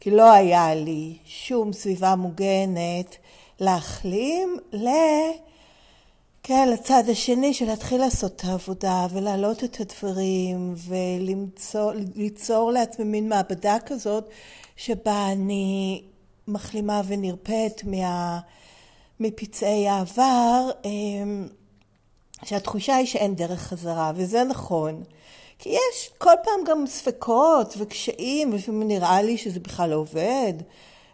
כי 0.00 0.10
לא 0.10 0.32
היה 0.32 0.74
לי 0.74 1.16
שום 1.24 1.72
סביבה 1.72 2.14
מוגנת 2.14 3.16
להחלים, 3.60 4.56
ל... 4.72 4.88
כן, 6.48 6.68
לצד 6.72 7.02
השני 7.10 7.54
של 7.54 7.66
להתחיל 7.66 8.00
לעשות 8.00 8.32
את 8.36 8.44
העבודה 8.44 9.06
ולהעלות 9.12 9.64
את 9.64 9.80
הדברים 9.80 10.74
וליצור 12.14 12.72
לעצמי 12.72 13.04
מין 13.04 13.28
מעבדה 13.28 13.76
כזאת 13.86 14.28
שבה 14.76 15.32
אני 15.32 16.02
מחלימה 16.48 17.02
ונרפאת 17.06 17.84
מה, 17.84 18.40
מפצעי 19.20 19.88
העבר, 19.88 20.70
אמ, 20.84 21.48
שהתחושה 22.44 22.96
היא 22.96 23.06
שאין 23.06 23.34
דרך 23.34 23.60
חזרה, 23.60 24.12
וזה 24.14 24.44
נכון. 24.44 25.02
כי 25.58 25.68
יש 25.68 26.10
כל 26.18 26.34
פעם 26.44 26.64
גם 26.66 26.86
ספקות 26.86 27.74
וקשיים, 27.78 28.52
ולפעמים 28.52 28.88
נראה 28.88 29.22
לי 29.22 29.38
שזה 29.38 29.60
בכלל 29.60 29.90
לא 29.90 29.94
עובד, 29.94 30.52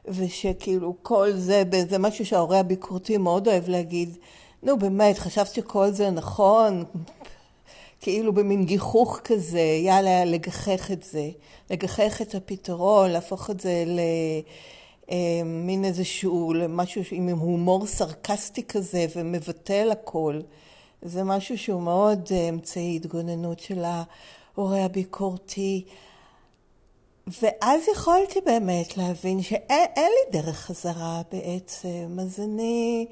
ושכאילו 0.09 0.95
כל 1.03 1.33
זה, 1.33 1.63
זה 1.89 1.99
משהו 1.99 2.27
שההורה 2.27 2.59
הביקורתי 2.59 3.17
מאוד 3.17 3.49
אוהב 3.49 3.69
להגיד, 3.69 4.17
נו 4.63 4.79
באמת, 4.79 5.19
חשבת 5.19 5.55
שכל 5.55 5.91
זה 5.91 6.11
נכון? 6.11 6.85
כאילו 8.01 8.33
במין 8.33 8.65
גיחוך 8.65 9.21
כזה, 9.25 9.61
יאללה, 9.61 10.25
לגחך 10.25 10.91
את 10.91 11.03
זה, 11.03 11.29
לגחך 11.71 12.23
את 12.23 12.35
הפתרון, 12.35 13.11
להפוך 13.11 13.51
את 13.51 13.61
זה 13.61 13.85
למין 13.87 15.85
אה, 15.85 15.89
איזשהו, 15.89 16.55
למשהו 16.55 17.03
עם 17.11 17.29
הומור 17.29 17.87
סרקסטי 17.87 18.63
כזה 18.63 19.07
ומבטל 19.17 19.91
הכל. 19.91 20.41
זה 21.03 21.25
משהו 21.25 21.59
שהוא 21.59 21.83
מאוד 21.83 22.29
אה, 22.33 22.49
אמצעי 22.49 22.97
התגוננות 22.97 23.61
של 23.61 23.85
ההורה 23.85 24.85
הביקורתי. 24.85 25.85
ואז 27.27 27.81
יכולתי 27.93 28.41
באמת 28.47 28.97
להבין 28.97 29.43
שאין 29.43 29.89
לי 29.97 30.41
דרך 30.41 30.57
חזרה 30.57 31.23
בעצם, 31.33 32.17
אז 32.21 32.41
אני... 32.41 33.07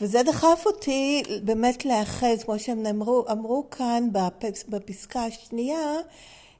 וזה 0.00 0.22
דחף 0.22 0.62
אותי 0.66 1.22
באמת 1.44 1.84
להאחז, 1.84 2.44
כמו 2.44 2.58
שהם 2.58 2.86
אמרו, 2.86 3.24
אמרו 3.30 3.64
כאן 3.70 4.08
בפסקה 4.68 5.24
השנייה, 5.24 5.96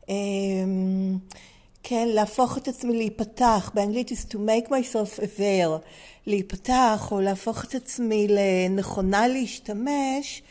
אמ, 0.08 1.18
כן, 1.82 2.08
להפוך 2.08 2.58
את 2.58 2.68
עצמי 2.68 2.96
להיפתח, 2.96 3.70
באנגלית 3.74 4.10
is 4.10 4.32
to 4.32 4.34
make 4.34 4.68
myself 4.68 5.18
aware, 5.18 5.86
להיפתח 6.26 7.08
או 7.10 7.20
להפוך 7.20 7.64
את 7.64 7.74
עצמי 7.74 8.26
לנכונה 8.28 9.28
להשתמש 9.28 10.42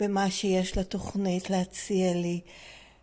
במה 0.00 0.30
שיש 0.30 0.78
לתוכנית 0.78 1.50
להציע 1.50 2.14
לי. 2.14 2.40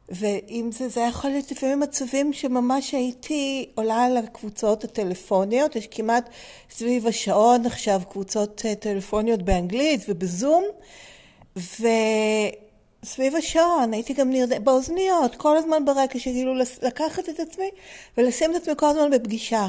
ואם 0.10 0.70
זה, 0.72 0.90
זה 0.90 1.02
יכול 1.02 1.30
להיות 1.30 1.52
לפעמים 1.52 1.80
מצבים 1.80 2.34
שממש 2.34 2.92
הייתי 2.92 3.70
עולה 3.76 4.06
על 4.06 4.18
הקבוצות 4.18 4.84
הטלפוניות, 4.84 5.76
יש 5.76 5.88
כמעט 5.92 6.30
סביב 6.70 7.08
השעון 7.08 7.66
עכשיו 7.66 8.02
קבוצות 8.10 8.62
אה, 8.66 8.76
טלפוניות 8.76 9.42
באנגלית 9.42 10.02
ובזום, 10.10 10.64
וסביב 11.56 13.36
השעון 13.36 13.94
הייתי 13.94 14.14
גם 14.14 14.30
נרדמת, 14.30 14.64
באוזניות, 14.64 15.36
כל 15.36 15.58
הזמן 15.58 15.86
ברקע, 15.86 16.20
שכאילו 16.20 16.54
לקחת 16.82 17.30
את 17.30 17.40
עצמי 17.40 17.70
ולשים 18.18 18.52
את 18.52 18.62
עצמי 18.62 18.74
כל 18.78 18.86
הזמן 18.86 19.12
בפגישה. 19.12 19.68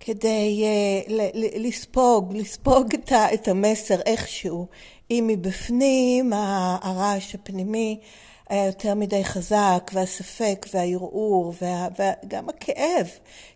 כדי 0.00 0.64
uh, 1.06 1.10
לספוג, 1.58 2.36
לספוג 2.36 2.94
את, 2.94 3.12
את 3.12 3.48
המסר 3.48 4.00
איכשהו, 4.00 4.66
אם 5.10 5.24
מבפנים 5.28 6.32
הרעש 6.82 7.34
הפנימי 7.34 8.00
היה 8.48 8.66
יותר 8.66 8.94
מדי 8.94 9.24
חזק, 9.24 9.90
והספק, 9.94 10.66
והערעור, 10.74 11.54
וה, 11.60 11.88
וגם 11.98 12.48
הכאב, 12.48 13.06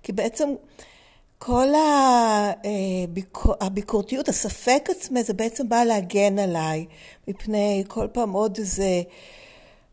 כי 0.02 0.12
בעצם 0.12 0.48
כל 1.38 1.68
הביקור, 3.04 3.54
הביקורתיות, 3.60 4.28
הספק 4.28 4.88
עצמי, 4.90 5.22
זה 5.22 5.32
בעצם 5.32 5.68
בא 5.68 5.84
להגן 5.84 6.38
עליי 6.38 6.86
מפני 7.28 7.84
כל 7.88 8.06
פעם 8.12 8.32
עוד 8.32 8.58
איזה 8.58 9.02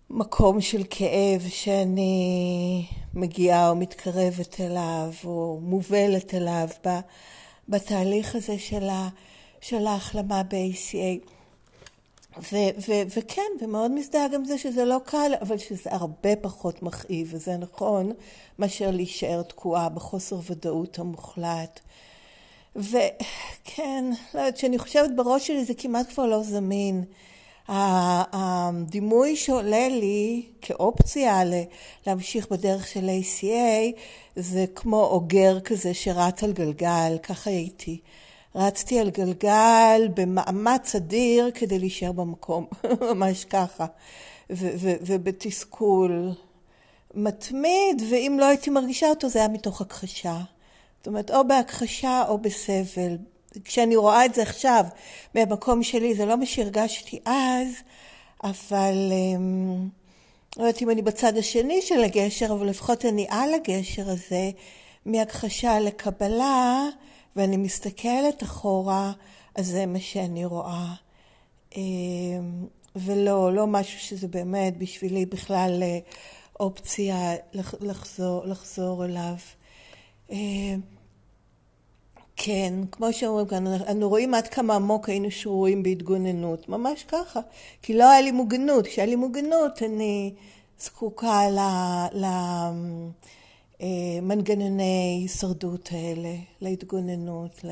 מקום 0.09 0.61
של 0.61 0.83
כאב 0.89 1.45
שאני 1.49 2.85
מגיעה 3.13 3.69
או 3.69 3.75
מתקרבת 3.75 4.61
אליו, 4.61 5.13
או 5.25 5.59
מובלת 5.61 6.33
אליו 6.33 6.67
בתהליך 7.69 8.35
הזה 8.35 8.59
של, 8.59 8.89
ה, 8.89 9.09
של 9.61 9.87
ההחלמה 9.87 10.43
ב-ACA. 10.43 11.36
ו- 12.41 12.79
ו- 12.87 13.17
וכן, 13.17 13.41
ומאוד 13.61 13.91
מזדהה 13.91 14.27
גם 14.27 14.45
זה 14.45 14.57
שזה 14.57 14.85
לא 14.85 14.97
קל, 15.05 15.31
אבל 15.41 15.57
שזה 15.57 15.89
הרבה 15.91 16.35
פחות 16.35 16.83
מכאיב, 16.83 17.29
וזה 17.31 17.57
נכון, 17.57 18.11
מאשר 18.59 18.91
להישאר 18.91 19.41
תקועה 19.41 19.89
בחוסר 19.89 20.39
ודאות 20.49 20.99
המוחלט. 20.99 21.79
וכן, 22.75 24.05
לא 24.33 24.39
יודעת, 24.39 24.55
כשאני 24.55 24.77
חושבת 24.77 25.09
בראש 25.15 25.47
שלי 25.47 25.65
זה 25.65 25.73
כמעט 25.73 26.09
כבר 26.09 26.25
לא 26.25 26.43
זמין. 26.43 27.03
הדימוי 27.69 29.35
שעולה 29.35 29.87
לי 29.87 30.45
כאופציה 30.61 31.41
להמשיך 32.07 32.51
בדרך 32.51 32.87
של 32.87 33.09
ACA 33.09 33.99
זה 34.35 34.65
כמו 34.75 35.03
אוגר 35.03 35.59
כזה 35.59 35.93
שרץ 35.93 36.43
על 36.43 36.53
גלגל, 36.53 37.17
ככה 37.23 37.49
הייתי. 37.49 37.99
רצתי 38.57 38.99
על 38.99 39.09
גלגל 39.09 40.07
במאמץ 40.13 40.95
אדיר 40.95 41.51
כדי 41.53 41.79
להישאר 41.79 42.11
במקום, 42.11 42.65
ממש 43.11 43.45
ככה, 43.45 43.85
ו- 44.49 44.71
ו- 44.77 44.95
ובתסכול 45.01 46.31
מתמיד, 47.13 48.01
ואם 48.09 48.37
לא 48.39 48.45
הייתי 48.45 48.69
מרגישה 48.69 49.09
אותו 49.09 49.29
זה 49.29 49.39
היה 49.39 49.47
מתוך 49.47 49.81
הכחשה. 49.81 50.37
זאת 50.97 51.07
אומרת, 51.07 51.31
או 51.31 51.47
בהכחשה 51.47 52.23
או 52.27 52.37
בסבל. 52.37 53.17
כשאני 53.63 53.95
רואה 53.95 54.25
את 54.25 54.33
זה 54.33 54.41
עכשיו 54.41 54.85
מהמקום 55.35 55.83
שלי, 55.83 56.15
זה 56.15 56.25
לא 56.25 56.37
מה 56.37 56.45
שהרגשתי 56.45 57.19
אז, 57.25 57.67
אבל 58.43 59.11
אמ, 59.11 59.89
לא 60.57 60.63
יודעת 60.63 60.81
אם 60.81 60.89
אני 60.89 61.01
בצד 61.01 61.37
השני 61.37 61.81
של 61.81 62.03
הגשר, 62.03 62.45
אבל 62.53 62.67
לפחות 62.67 63.05
אני 63.05 63.25
על 63.29 63.53
הגשר 63.53 64.09
הזה, 64.09 64.51
מהכחשה 65.05 65.79
לקבלה. 65.79 66.85
ואני 67.37 67.57
מסתכלת 67.57 68.43
אחורה, 68.43 69.11
אז 69.55 69.67
זה 69.67 69.85
מה 69.85 69.99
שאני 69.99 70.45
רואה. 70.45 70.93
אמ, 71.75 72.65
ולא, 72.95 73.53
לא 73.53 73.67
משהו 73.67 73.99
שזה 73.99 74.27
באמת 74.27 74.77
בשבילי 74.77 75.25
בכלל 75.25 75.79
אה, 75.83 75.99
אופציה 76.59 77.33
לחזור, 77.81 78.45
לחזור 78.45 79.05
אליו. 79.05 79.35
אמ, 80.29 80.79
כן, 82.35 82.73
כמו 82.91 83.13
שאומרים 83.13 83.47
כאן, 83.47 83.67
אנו 83.67 84.09
רואים 84.09 84.33
עד 84.33 84.47
כמה 84.47 84.75
עמוק 84.75 85.09
היינו 85.09 85.31
שרויים 85.31 85.83
בהתגוננות, 85.83 86.69
ממש 86.69 87.03
ככה. 87.03 87.39
כי 87.81 87.93
לא 87.93 88.11
היה 88.11 88.21
לי 88.21 88.31
מוגנות, 88.31 88.87
כשהיה 88.87 89.05
לי 89.07 89.15
מוגנות 89.15 89.83
אני 89.83 90.33
זקוקה 90.79 91.49
ל... 91.49 91.59
ל 92.13 92.25
מנגנוני 94.21 95.19
הישרדות 95.21 95.89
האלה, 95.91 96.35
להתגוננות, 96.61 97.65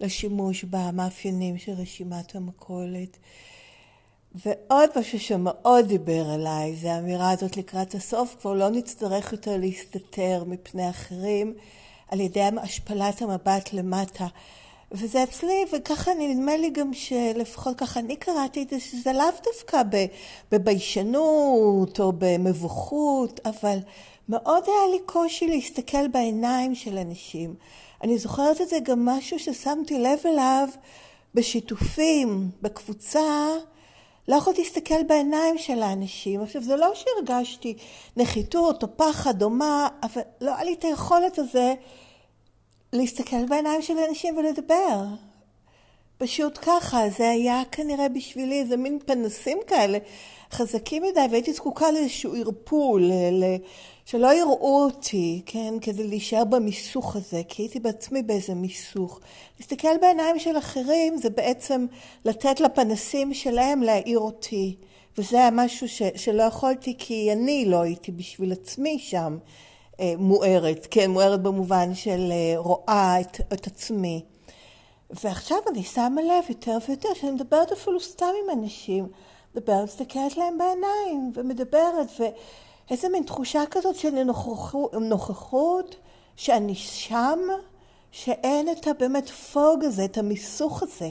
לשימוש 0.00 0.64
במאפיינים 0.64 1.58
של 1.58 1.72
רשימת 1.72 2.34
המכולת. 2.36 3.16
ועוד 4.34 4.90
משהו 4.96 5.20
שמאוד 5.20 5.86
דיבר 5.86 6.30
עליי, 6.30 6.76
זה 6.76 6.92
האמירה 6.92 7.30
הזאת 7.30 7.56
לקראת 7.56 7.94
הסוף, 7.94 8.36
כבר 8.40 8.52
לא 8.52 8.70
נצטרך 8.70 9.32
יותר 9.32 9.56
להסתתר 9.56 10.44
מפני 10.46 10.90
אחרים 10.90 11.54
על 12.08 12.20
ידי 12.20 12.42
השפלת 12.62 13.22
המבט 13.22 13.72
למטה. 13.72 14.26
וזה 14.92 15.22
אצלי, 15.22 15.64
וככה 15.72 16.10
נדמה 16.18 16.56
לי 16.56 16.70
גם 16.70 16.94
שלפחות 16.94 17.78
ככה 17.78 18.00
אני 18.00 18.16
קראתי 18.16 18.62
את 18.62 18.70
זה, 18.70 18.80
שזה 18.80 19.12
לאו 19.12 19.24
דווקא 19.44 19.82
בביישנות 20.52 22.00
או 22.00 22.12
במבוכות, 22.18 23.40
אבל 23.44 23.78
מאוד 24.30 24.64
היה 24.66 24.88
לי 24.90 24.98
קושי 25.06 25.46
להסתכל 25.46 26.08
בעיניים 26.08 26.74
של 26.74 26.98
אנשים. 26.98 27.54
אני 28.02 28.18
זוכרת 28.18 28.60
את 28.60 28.68
זה 28.68 28.78
גם 28.82 29.04
משהו 29.04 29.38
ששמתי 29.38 29.98
לב 29.98 30.18
אליו 30.24 30.68
בשיתופים, 31.34 32.50
בקבוצה, 32.62 33.48
לא 34.28 34.36
יכולתי 34.36 34.62
להסתכל 34.62 35.02
בעיניים 35.08 35.58
של 35.58 35.82
האנשים. 35.82 36.42
עכשיו, 36.42 36.62
זה 36.62 36.76
לא 36.76 36.92
שהרגשתי 36.94 37.76
נחיתות 38.16 38.82
או 38.82 38.88
פחד 38.96 39.42
או 39.42 39.50
מה, 39.50 39.88
אבל 40.02 40.22
לא 40.40 40.54
היה 40.54 40.64
לי 40.64 40.72
את 40.72 40.84
היכולת 40.84 41.38
הזה 41.38 41.74
להסתכל 42.92 43.46
בעיניים 43.48 43.82
של 43.82 43.98
אנשים 44.08 44.36
ולדבר. 44.36 45.04
פשוט 46.22 46.58
ככה, 46.62 47.02
זה 47.18 47.30
היה 47.30 47.62
כנראה 47.72 48.08
בשבילי 48.08 48.60
איזה 48.60 48.76
מין 48.76 48.98
פנסים 49.06 49.58
כאלה 49.66 49.98
חזקים 50.52 51.02
מדי, 51.02 51.20
והייתי 51.30 51.52
זקוקה 51.52 51.90
לאיזשהו 51.90 52.34
ערפול, 52.36 53.10
שלא 54.04 54.34
יראו 54.34 54.84
אותי, 54.84 55.42
כן, 55.46 55.74
כדי 55.80 56.06
להישאר 56.06 56.44
במיסוך 56.44 57.16
הזה, 57.16 57.42
כי 57.48 57.62
הייתי 57.62 57.80
בעצמי 57.80 58.22
באיזה 58.22 58.54
מיסוך. 58.54 59.20
להסתכל 59.58 59.98
בעיניים 60.00 60.38
של 60.38 60.58
אחרים 60.58 61.16
זה 61.16 61.30
בעצם 61.30 61.86
לתת 62.24 62.60
לפנסים 62.60 63.34
שלהם 63.34 63.82
להעיר 63.82 64.18
אותי, 64.18 64.76
וזה 65.18 65.36
היה 65.36 65.50
משהו 65.50 65.88
ש, 65.88 66.02
שלא 66.16 66.42
יכולתי 66.42 66.94
כי 66.98 67.32
אני 67.32 67.64
לא 67.64 67.82
הייתי 67.82 68.12
בשביל 68.12 68.52
עצמי 68.52 68.98
שם 68.98 69.38
אה, 70.00 70.14
מוארת, 70.18 70.86
כן, 70.90 71.10
מוארת 71.10 71.42
במובן 71.42 71.94
של 71.94 72.32
אה, 72.32 72.54
רואה 72.56 73.20
את, 73.20 73.40
את 73.52 73.66
עצמי. 73.66 74.22
ועכשיו 75.10 75.58
אני 75.70 75.82
שמה 75.82 76.22
לב 76.22 76.44
יותר 76.48 76.78
ויותר 76.88 77.08
שאני 77.14 77.32
מדברת 77.32 77.72
אפילו 77.72 78.00
סתם 78.00 78.26
עם 78.44 78.58
אנשים, 78.58 79.08
מדברת, 79.54 79.84
מסתכלת 79.84 80.36
להם 80.36 80.58
בעיניים 80.58 81.32
ומדברת, 81.34 82.08
ואיזה 82.18 83.08
מין 83.08 83.22
תחושה 83.22 83.62
כזאת 83.70 83.96
של 83.96 84.22
נוכחות, 84.22 84.94
נוכחות 84.94 85.96
שאני 86.36 86.74
שם, 86.74 87.38
שאין 88.10 88.68
את 88.70 88.86
הבאמת 88.86 89.28
פוג 89.28 89.84
הזה, 89.84 90.04
את 90.04 90.18
המיסוך 90.18 90.82
הזה, 90.82 91.10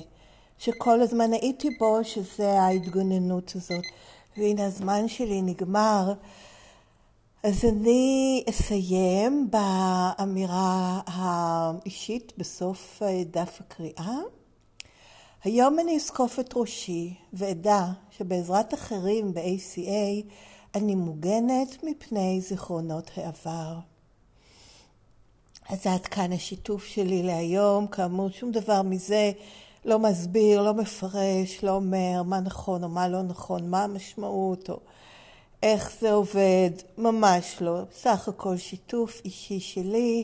שכל 0.58 1.02
הזמן 1.02 1.34
הייתי 1.34 1.70
בו, 1.80 2.00
שזה 2.04 2.60
ההתגוננות 2.60 3.54
הזאת. 3.56 3.86
והנה 4.38 4.66
הזמן 4.66 5.08
שלי 5.08 5.42
נגמר. 5.42 6.14
אז 7.43 7.65
אני 7.65 8.43
אסיים 8.49 9.49
באמירה 9.52 11.02
האישית 11.06 12.34
בסוף 12.38 13.02
דף 13.32 13.58
הקריאה. 13.60 14.17
היום 15.43 15.80
אני 15.80 15.95
אזקוף 15.95 16.39
את 16.39 16.54
ראשי 16.56 17.13
ואדע 17.34 17.86
שבעזרת 18.12 18.73
אחרים 18.73 19.34
ב-ACA 19.34 20.28
אני 20.75 20.95
מוגנת 20.95 21.84
מפני 21.84 22.41
זיכרונות 22.41 23.12
העבר. 23.15 23.75
אז 25.69 25.88
עד 25.88 26.06
כאן 26.06 26.34
השיתוף 26.34 26.86
שלי 26.86 27.23
להיום. 27.23 27.88
כאמור, 27.88 28.30
שום 28.30 28.52
דבר 28.52 28.82
מזה 28.82 29.32
לא 29.86 29.99
מסביר, 29.99 30.62
לא 30.62 30.73
מפרש, 30.73 31.63
לא 31.63 31.71
אומר 31.71 32.23
מה 32.25 32.39
נכון 32.39 32.84
או 32.84 32.89
מה 32.89 33.08
לא 33.08 33.21
נכון, 33.21 33.69
מה 33.69 33.84
המשמעות 33.84 34.69
או 34.69 34.80
איך 35.63 35.91
זה 36.02 36.12
עובד, 36.12 36.69
ממש 36.98 37.58
לא. 37.62 37.82
סך 37.91 38.28
הכל 38.28 38.58
שיתוף 38.58 39.22
אישי 39.26 39.60
שלי, 39.60 40.24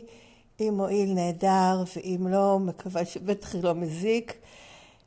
אם 0.59 0.73
מועיל 0.77 1.13
נהדר, 1.13 1.83
ואם 1.95 2.27
לא, 2.27 2.59
מקווה 2.59 3.05
שבטח 3.05 3.55
לא 3.55 3.73
מזיק. 3.73 4.33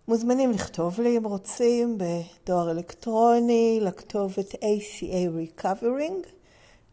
מוזמנים 0.09 0.53
לכתוב 0.53 1.01
לי 1.01 1.17
אם 1.17 1.25
רוצים 1.25 1.99
בדואר 1.99 2.71
אלקטרוני, 2.71 3.79
לכתובת 3.83 4.55
ACA 4.55 5.61
Recovering, 5.61 6.27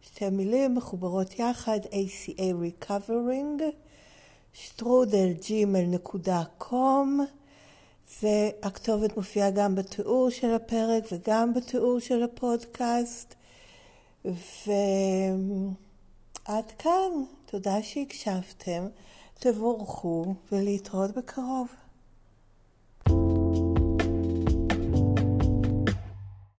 שתי 0.00 0.30
מילים 0.30 0.74
מחוברות 0.74 1.38
יחד, 1.38 1.80
ACA 1.84 2.40
Recovering, 2.40 3.62
שטרודלג'ימל.com 4.52 7.20
והכתובת 8.22 9.16
מופיעה 9.16 9.50
גם 9.50 9.74
בתיאור 9.74 10.30
של 10.30 10.54
הפרק 10.54 11.04
וגם 11.12 11.54
בתיאור 11.54 11.98
של 11.98 12.22
הפודקאסט. 12.22 13.34
ועד 14.24 14.34
כאן, 16.78 17.10
תודה 17.46 17.82
שהקשבתם, 17.82 18.86
תבורכו 19.34 20.34
ולהתראות 20.52 21.16
בקרוב. 21.16 21.68